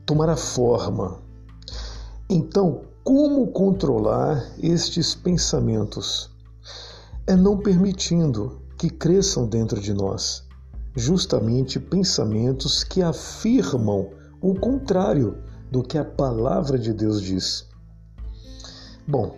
tomará 0.06 0.38
forma. 0.38 1.18
Então, 2.30 2.82
como 3.04 3.48
controlar 3.48 4.46
estes 4.62 5.16
pensamentos? 5.16 6.30
É 7.26 7.36
não 7.36 7.58
permitindo 7.58 8.62
que 8.78 8.92
cresçam 8.92 9.48
dentro 9.48 9.82
de 9.82 9.92
nós, 9.92 10.45
justamente 10.96 11.80
pensamentos 11.80 12.84
que 12.84 13.02
afirmam 13.02 14.10
o 14.42 14.56
contrário 14.56 15.38
do 15.72 15.84
que 15.84 15.98
a 15.98 16.06
palavra 16.06 16.78
de 16.78 16.94
Deus 16.94 17.22
diz. 17.22 17.68
Bom, 19.08 19.38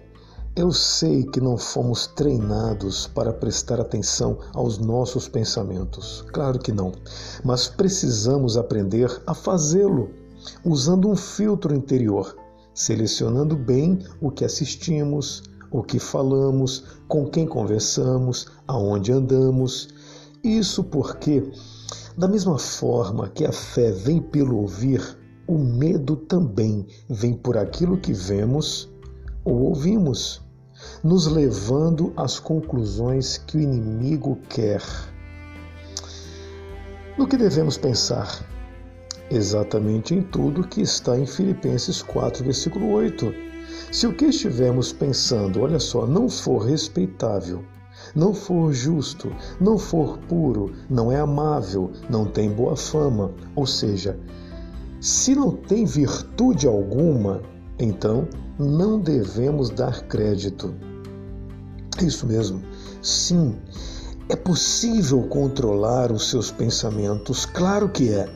eu 0.56 0.72
sei 0.72 1.24
que 1.24 1.40
não 1.40 1.58
fomos 1.58 2.08
treinados 2.08 3.08
para 3.08 3.32
prestar 3.32 3.80
atenção 3.80 4.40
aos 4.54 4.78
nossos 4.78 5.28
pensamentos, 5.28 6.24
claro 6.34 6.58
que 6.58 6.72
não, 6.72 6.92
mas 7.44 7.68
precisamos 7.68 8.58
aprender 8.58 9.22
a 9.28 9.34
fazê-lo 9.34 10.10
usando 10.64 11.10
um 11.10 11.16
filtro 11.16 11.76
interior, 11.76 12.36
selecionando 12.74 13.56
bem 13.56 14.00
o 14.22 14.32
que 14.32 14.46
assistimos, 14.46 15.44
o 15.72 15.84
que 15.84 16.00
falamos, 16.00 16.84
com 17.08 17.26
quem 17.26 17.46
conversamos, 17.46 18.48
aonde 18.68 19.12
andamos. 19.12 19.90
Isso 20.44 20.84
porque, 20.84 21.44
da 22.18 22.28
mesma 22.28 22.58
forma 22.58 23.30
que 23.30 23.46
a 23.46 23.52
fé 23.52 23.92
vem 23.92 24.22
pelo 24.22 24.58
ouvir, 24.58 25.02
o 25.48 25.58
medo 25.58 26.16
também 26.16 26.86
vem 27.10 27.34
por 27.34 27.58
aquilo 27.58 27.98
que 27.98 28.14
vemos 28.14 28.90
ou 29.44 29.62
ouvimos, 29.64 30.42
nos 31.04 31.28
levando 31.28 32.14
às 32.16 32.40
conclusões 32.40 33.38
que 33.38 33.58
o 33.58 33.62
inimigo 33.62 34.38
quer. 34.50 34.82
No 37.18 37.28
que 37.28 37.38
devemos 37.38 37.78
pensar? 37.78 38.46
exatamente 39.30 40.14
em 40.14 40.22
tudo 40.22 40.68
que 40.68 40.82
está 40.82 41.18
em 41.18 41.26
Filipenses 41.26 42.02
4, 42.02 42.44
versículo 42.44 42.92
8. 42.92 43.34
Se 43.92 44.08
o 44.08 44.14
que 44.14 44.26
estivermos 44.26 44.94
pensando, 44.94 45.62
olha 45.62 45.80
só, 45.80 46.06
não 46.06 46.30
for 46.30 46.60
respeitável, 46.60 47.64
não 48.18 48.34
for 48.34 48.74
justo, 48.74 49.32
não 49.62 49.78
for 49.78 50.18
puro, 50.28 50.74
não 50.90 51.12
é 51.12 51.20
amável, 51.20 51.92
não 52.10 52.26
tem 52.26 52.50
boa 52.50 52.76
fama, 52.76 53.32
ou 53.56 53.68
seja, 53.68 54.20
se 55.00 55.36
não 55.36 55.52
tem 55.52 55.86
virtude 55.86 56.68
alguma, 56.68 57.44
então 57.78 58.28
não 58.58 59.00
devemos 59.00 59.70
dar 59.70 60.02
crédito. 60.08 60.74
É 62.02 62.06
isso 62.06 62.26
mesmo. 62.26 62.64
Sim, 63.04 63.56
é 64.28 64.36
possível 64.36 65.22
controlar 65.28 66.12
os 66.12 66.32
seus 66.32 66.50
pensamentos, 66.50 67.46
claro 67.46 67.88
que 67.88 68.10
é. 68.12 68.28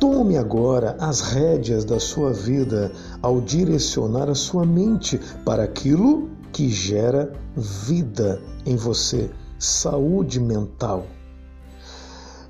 Tome 0.00 0.38
agora 0.38 0.96
as 0.98 1.20
rédeas 1.20 1.84
da 1.84 2.00
sua 2.00 2.32
vida 2.32 2.90
ao 3.20 3.42
direcionar 3.42 4.30
a 4.30 4.34
sua 4.34 4.64
mente 4.64 5.20
para 5.44 5.64
aquilo 5.64 6.30
que 6.52 6.68
gera 6.68 7.32
vida 7.56 8.40
em 8.66 8.76
você 8.76 9.30
saúde 9.58 10.38
mental. 10.38 11.06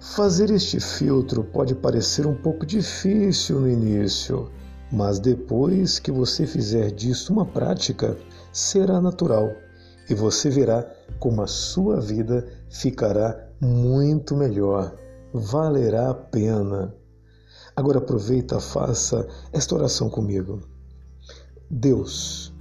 Fazer 0.01 0.51
este 0.51 0.81
filtro 0.81 1.45
pode 1.45 1.75
parecer 1.75 2.27
um 2.27 2.35
pouco 2.35 2.67
difícil 2.67 3.61
no 3.61 3.69
início, 3.69 4.51
mas 4.91 5.19
depois 5.19 5.99
que 5.99 6.11
você 6.11 6.47
fizer 6.47 6.91
disso 6.91 7.33
uma 7.33 7.47
prática, 7.47 8.17
será 8.53 9.01
natural 9.01 9.51
e 10.11 10.15
você 10.15 10.51
verá 10.51 10.87
como 11.19 11.41
a 11.41 11.47
sua 11.47 12.01
vida 12.01 12.47
ficará 12.69 13.49
muito 13.61 14.37
melhor. 14.37 14.95
Valerá 15.33 16.11
a 16.11 16.15
pena. 16.15 16.95
Agora 17.75 17.99
aproveita, 17.99 18.61
faça 18.61 19.27
esta 19.53 19.75
oração 19.75 20.11
comigo. 20.11 20.61
Deus, 21.71 22.52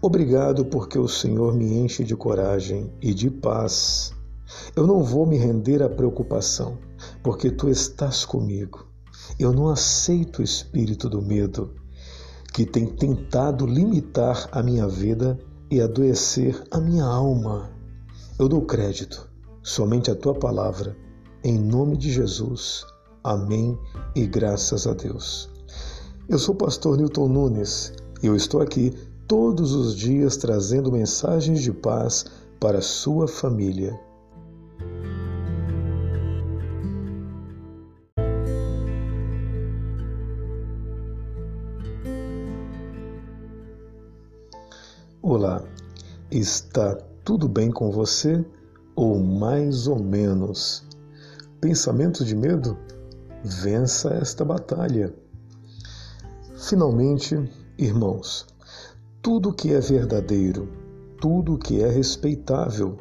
obrigado 0.00 0.64
porque 0.64 0.98
o 0.98 1.08
Senhor 1.08 1.54
me 1.54 1.78
enche 1.78 2.04
de 2.04 2.16
coragem 2.16 2.92
e 3.00 3.12
de 3.12 3.30
paz. 3.30 4.12
Eu 4.74 4.86
não 4.86 5.02
vou 5.02 5.26
me 5.26 5.36
render 5.36 5.82
à 5.82 5.88
preocupação, 5.88 6.78
porque 7.22 7.50
tu 7.50 7.68
estás 7.68 8.24
comigo. 8.24 8.86
Eu 9.38 9.52
não 9.52 9.68
aceito 9.68 10.40
o 10.40 10.42
espírito 10.42 11.08
do 11.08 11.22
medo 11.22 11.74
que 12.52 12.66
tem 12.66 12.86
tentado 12.86 13.66
limitar 13.66 14.48
a 14.50 14.62
minha 14.62 14.88
vida 14.88 15.38
e 15.70 15.80
adoecer 15.80 16.62
a 16.70 16.80
minha 16.80 17.04
alma. 17.04 17.70
Eu 18.38 18.48
dou 18.48 18.62
crédito 18.62 19.30
somente 19.62 20.10
à 20.10 20.14
tua 20.14 20.34
palavra, 20.34 20.96
em 21.44 21.58
nome 21.58 21.96
de 21.96 22.10
Jesus. 22.10 22.84
Amém 23.22 23.78
e 24.16 24.26
graças 24.26 24.86
a 24.86 24.94
Deus. 24.94 25.48
Eu 26.28 26.38
sou 26.38 26.54
o 26.54 26.58
pastor 26.58 26.96
Newton 26.96 27.28
Nunes 27.28 27.92
e 28.22 28.26
eu 28.26 28.34
estou 28.34 28.60
aqui 28.60 28.92
todos 29.30 29.74
os 29.76 29.94
dias 29.94 30.36
trazendo 30.36 30.90
mensagens 30.90 31.62
de 31.62 31.72
paz 31.72 32.24
para 32.58 32.82
sua 32.82 33.28
família. 33.28 33.96
Olá, 45.22 45.62
está 46.28 46.96
tudo 47.22 47.48
bem 47.48 47.70
com 47.70 47.92
você? 47.92 48.44
Ou 48.96 49.20
mais 49.20 49.86
ou 49.86 50.00
menos? 50.00 50.84
Pensamento 51.60 52.24
de 52.24 52.34
medo? 52.34 52.76
Vença 53.44 54.12
esta 54.14 54.44
batalha. 54.44 55.14
Finalmente, 56.56 57.38
irmãos, 57.78 58.44
tudo 59.22 59.52
que 59.52 59.74
é 59.74 59.80
verdadeiro, 59.80 60.66
tudo 61.20 61.58
que 61.58 61.82
é 61.82 61.88
respeitável, 61.90 62.96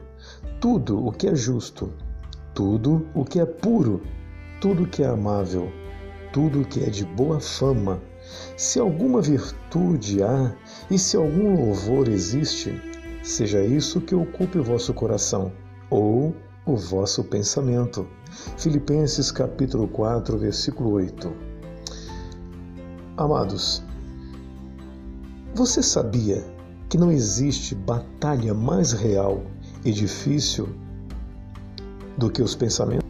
tudo 0.59 1.05
o 1.05 1.13
que 1.13 1.29
é 1.29 1.35
justo, 1.35 1.93
tudo 2.53 3.07
o 3.15 3.23
que 3.23 3.39
é 3.39 3.45
puro, 3.45 4.01
tudo 4.59 4.85
que 4.85 5.01
é 5.01 5.07
amável, 5.07 5.71
tudo 6.33 6.65
que 6.65 6.83
é 6.83 6.89
de 6.89 7.05
boa 7.05 7.39
fama, 7.39 8.01
se 8.57 8.81
alguma 8.81 9.21
virtude 9.21 10.21
há 10.21 10.53
e 10.91 10.99
se 10.99 11.15
algum 11.15 11.55
louvor 11.55 12.09
existe, 12.09 12.81
seja 13.23 13.63
isso 13.63 14.01
que 14.01 14.13
ocupe 14.13 14.59
o 14.59 14.63
vosso 14.63 14.93
coração 14.93 15.53
ou 15.89 16.35
o 16.65 16.75
vosso 16.75 17.23
pensamento. 17.23 18.05
Filipenses 18.57 19.31
capítulo 19.31 19.87
4, 19.87 20.37
versículo 20.37 20.91
8. 20.91 21.33
Amados, 23.15 23.83
você 25.53 25.81
sabia 25.81 26.43
que 26.87 26.97
não 26.97 27.11
existe 27.11 27.75
batalha 27.75 28.53
mais 28.53 28.93
real 28.93 29.43
e 29.83 29.91
difícil 29.91 30.69
do 32.17 32.29
que 32.29 32.41
os 32.41 32.55
pensamentos? 32.55 33.07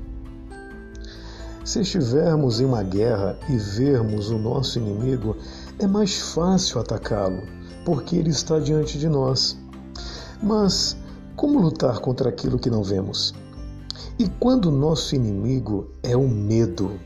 Se 1.63 1.81
estivermos 1.81 2.59
em 2.59 2.65
uma 2.65 2.81
guerra 2.81 3.37
e 3.47 3.55
vermos 3.55 4.29
o 4.29 4.37
nosso 4.37 4.79
inimigo, 4.79 5.35
é 5.77 5.85
mais 5.85 6.19
fácil 6.33 6.79
atacá-lo, 6.79 7.43
porque 7.85 8.15
ele 8.15 8.29
está 8.29 8.57
diante 8.57 8.97
de 8.97 9.07
nós. 9.07 9.57
Mas 10.41 10.97
como 11.35 11.59
lutar 11.59 11.99
contra 11.99 12.29
aquilo 12.29 12.57
que 12.57 12.69
não 12.69 12.83
vemos? 12.83 13.33
E 14.17 14.27
quando 14.39 14.65
o 14.65 14.71
nosso 14.71 15.15
inimigo 15.15 15.91
é 16.01 16.17
o 16.17 16.27
medo, 16.27 16.99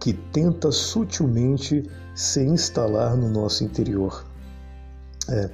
que 0.00 0.12
tenta 0.12 0.72
sutilmente 0.72 1.88
se 2.14 2.42
instalar 2.42 3.16
no 3.16 3.28
nosso 3.28 3.62
interior? 3.62 4.24
É. 5.28 5.50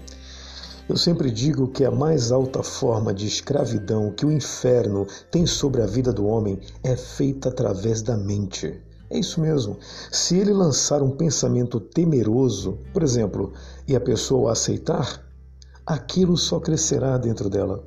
Eu 0.88 0.96
sempre 0.96 1.30
digo 1.30 1.68
que 1.68 1.84
a 1.84 1.90
mais 1.90 2.32
alta 2.32 2.62
forma 2.62 3.12
de 3.12 3.26
escravidão 3.26 4.10
que 4.10 4.24
o 4.24 4.32
inferno 4.32 5.06
tem 5.30 5.44
sobre 5.44 5.82
a 5.82 5.86
vida 5.86 6.12
do 6.12 6.26
homem 6.26 6.58
é 6.82 6.96
feita 6.96 7.50
através 7.50 8.00
da 8.00 8.16
mente. 8.16 8.82
É 9.10 9.18
isso 9.18 9.40
mesmo. 9.40 9.78
Se 10.10 10.38
ele 10.38 10.52
lançar 10.52 11.02
um 11.02 11.10
pensamento 11.10 11.78
temeroso, 11.78 12.78
por 12.92 13.02
exemplo, 13.02 13.52
e 13.86 13.94
a 13.94 14.00
pessoa 14.00 14.48
o 14.48 14.48
aceitar, 14.48 15.22
aquilo 15.86 16.36
só 16.36 16.58
crescerá 16.58 17.18
dentro 17.18 17.50
dela. 17.50 17.84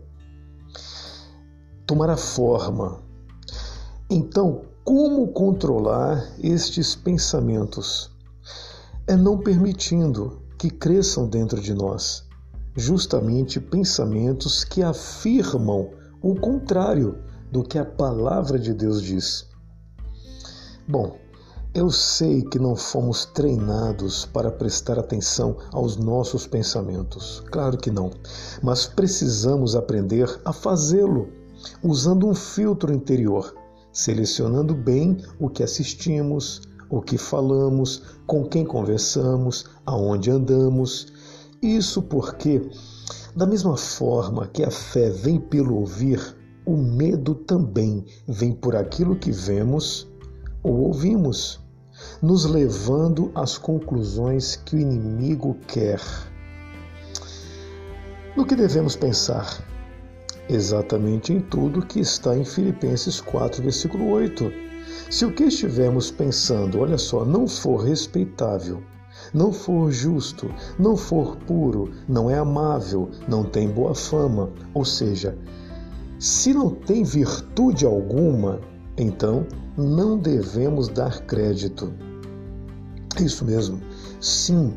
Tomará 1.87 2.17
forma. 2.17 2.99
Então, 4.09 4.61
como 4.83 5.27
controlar 5.29 6.27
estes 6.39 6.95
pensamentos? 6.95 8.11
É 9.07 9.15
não 9.15 9.39
permitindo 9.39 10.41
que 10.61 10.69
cresçam 10.69 11.27
dentro 11.27 11.59
de 11.59 11.73
nós 11.73 12.23
justamente 12.75 13.59
pensamentos 13.59 14.63
que 14.63 14.83
afirmam 14.83 15.89
o 16.21 16.35
contrário 16.35 17.17
do 17.51 17.63
que 17.63 17.79
a 17.79 17.83
palavra 17.83 18.59
de 18.59 18.71
Deus 18.71 19.01
diz. 19.01 19.49
Bom, 20.87 21.17
eu 21.73 21.89
sei 21.89 22.43
que 22.43 22.59
não 22.59 22.75
fomos 22.75 23.25
treinados 23.25 24.23
para 24.27 24.51
prestar 24.51 24.99
atenção 24.99 25.57
aos 25.73 25.97
nossos 25.97 26.45
pensamentos, 26.45 27.41
claro 27.51 27.75
que 27.75 27.89
não, 27.89 28.11
mas 28.61 28.85
precisamos 28.85 29.75
aprender 29.75 30.29
a 30.45 30.53
fazê-lo 30.53 31.29
usando 31.81 32.27
um 32.27 32.35
filtro 32.35 32.93
interior, 32.93 33.51
selecionando 33.91 34.75
bem 34.75 35.17
o 35.39 35.49
que 35.49 35.63
assistimos, 35.63 36.61
o 36.91 37.01
que 37.01 37.17
falamos, 37.17 38.03
com 38.27 38.43
quem 38.43 38.65
conversamos, 38.65 39.65
aonde 39.85 40.29
andamos 40.29 41.07
isso 41.61 42.01
porque, 42.01 42.61
da 43.35 43.45
mesma 43.45 43.77
forma 43.77 44.47
que 44.47 44.63
a 44.63 44.69
fé 44.69 45.09
vem 45.09 45.39
pelo 45.39 45.77
ouvir, 45.77 46.19
o 46.65 46.75
medo 46.75 47.33
também 47.33 48.03
vem 48.27 48.51
por 48.51 48.75
aquilo 48.75 49.15
que 49.15 49.31
vemos 49.31 50.07
ou 50.61 50.87
ouvimos, 50.87 51.59
nos 52.21 52.45
levando 52.45 53.31
às 53.33 53.57
conclusões 53.57 54.55
que 54.55 54.75
o 54.75 54.79
inimigo 54.79 55.55
quer. 55.67 56.01
No 58.35 58.45
que 58.45 58.55
devemos 58.55 58.95
pensar? 58.95 59.63
Exatamente 60.49 61.31
em 61.31 61.39
tudo 61.39 61.85
que 61.85 61.99
está 61.99 62.35
em 62.35 62.43
Filipenses 62.43 63.21
4, 63.21 63.61
versículo 63.63 64.09
8. 64.09 64.70
Se 65.09 65.25
o 65.25 65.33
que 65.33 65.43
estivermos 65.43 66.11
pensando, 66.11 66.79
olha 66.79 66.97
só, 66.97 67.25
não 67.25 67.47
for 67.47 67.77
respeitável, 67.83 68.81
não 69.33 69.51
for 69.51 69.91
justo, 69.91 70.49
não 70.79 70.95
for 70.95 71.35
puro, 71.37 71.91
não 72.07 72.29
é 72.29 72.37
amável, 72.37 73.09
não 73.27 73.43
tem 73.43 73.69
boa 73.69 73.93
fama, 73.93 74.49
ou 74.73 74.85
seja, 74.85 75.37
se 76.19 76.53
não 76.53 76.69
tem 76.69 77.03
virtude 77.03 77.85
alguma, 77.85 78.59
então 78.97 79.45
não 79.77 80.17
devemos 80.17 80.87
dar 80.87 81.21
crédito. 81.21 81.91
Isso 83.19 83.43
mesmo. 83.43 83.81
Sim, 84.19 84.73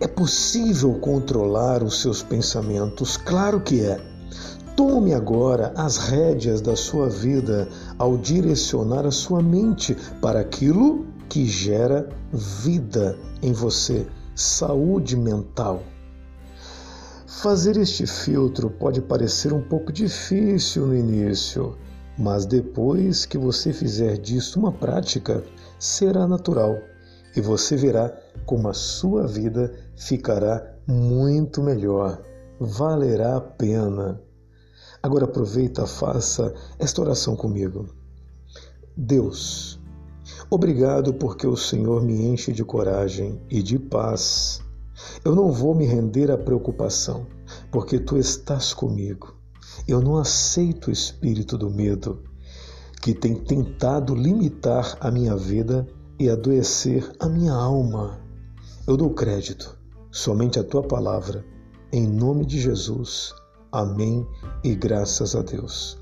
é 0.00 0.08
possível 0.08 0.94
controlar 0.94 1.82
os 1.82 2.00
seus 2.00 2.22
pensamentos, 2.22 3.16
claro 3.16 3.60
que 3.60 3.80
é. 3.80 4.00
Tome 4.76 5.14
agora 5.14 5.72
as 5.76 5.98
rédeas 5.98 6.60
da 6.60 6.74
sua 6.74 7.08
vida 7.08 7.68
ao 7.98 8.16
direcionar 8.16 9.06
a 9.06 9.10
sua 9.10 9.42
mente 9.42 9.96
para 10.20 10.40
aquilo 10.40 11.06
que 11.28 11.46
gera 11.46 12.08
vida 12.32 13.18
em 13.42 13.52
você, 13.52 14.06
saúde 14.34 15.16
mental. 15.16 15.82
Fazer 17.26 17.76
este 17.76 18.06
filtro 18.06 18.70
pode 18.70 19.02
parecer 19.02 19.52
um 19.52 19.60
pouco 19.60 19.92
difícil 19.92 20.86
no 20.86 20.94
início, 20.94 21.76
mas 22.16 22.46
depois 22.46 23.26
que 23.26 23.36
você 23.36 23.72
fizer 23.72 24.16
disso 24.18 24.58
uma 24.58 24.72
prática, 24.72 25.42
será 25.78 26.26
natural 26.26 26.78
e 27.36 27.40
você 27.40 27.76
verá 27.76 28.16
como 28.46 28.68
a 28.68 28.74
sua 28.74 29.26
vida 29.26 29.72
ficará 29.96 30.74
muito 30.86 31.62
melhor. 31.62 32.22
Valerá 32.60 33.36
a 33.36 33.40
pena. 33.40 34.20
Agora 35.04 35.26
aproveita, 35.26 35.86
faça 35.86 36.54
esta 36.78 37.02
oração 37.02 37.36
comigo. 37.36 37.86
Deus, 38.96 39.78
Obrigado 40.50 41.12
porque 41.12 41.46
o 41.46 41.58
Senhor 41.58 42.02
me 42.02 42.26
enche 42.26 42.50
de 42.50 42.64
coragem 42.64 43.38
e 43.50 43.62
de 43.62 43.78
paz. 43.78 44.62
Eu 45.22 45.34
não 45.34 45.52
vou 45.52 45.74
me 45.74 45.84
render 45.84 46.30
à 46.30 46.38
preocupação, 46.38 47.26
porque 47.70 47.98
tu 47.98 48.16
estás 48.16 48.72
comigo. 48.72 49.36
Eu 49.86 50.00
não 50.00 50.16
aceito 50.16 50.88
o 50.88 50.90
espírito 50.90 51.58
do 51.58 51.68
medo 51.68 52.22
que 53.02 53.12
tem 53.12 53.34
tentado 53.34 54.14
limitar 54.14 54.96
a 55.00 55.10
minha 55.10 55.36
vida 55.36 55.86
e 56.18 56.30
adoecer 56.30 57.12
a 57.20 57.28
minha 57.28 57.52
alma. 57.52 58.18
Eu 58.86 58.96
dou 58.96 59.10
crédito 59.10 59.76
somente 60.10 60.58
à 60.58 60.64
tua 60.64 60.82
palavra, 60.82 61.44
em 61.92 62.06
nome 62.06 62.46
de 62.46 62.58
Jesus. 62.58 63.34
Amém 63.74 64.24
e 64.62 64.72
graças 64.72 65.34
a 65.34 65.42
Deus. 65.42 65.98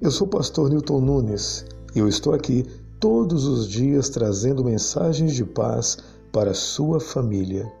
Eu 0.00 0.10
sou 0.10 0.26
o 0.26 0.30
pastor 0.30 0.68
Newton 0.68 1.00
Nunes 1.00 1.64
e 1.94 2.00
eu 2.00 2.08
estou 2.08 2.34
aqui 2.34 2.66
todos 2.98 3.44
os 3.44 3.68
dias 3.68 4.08
trazendo 4.08 4.64
mensagens 4.64 5.32
de 5.32 5.44
paz 5.44 5.98
para 6.32 6.50
a 6.50 6.54
sua 6.54 6.98
família. 6.98 7.72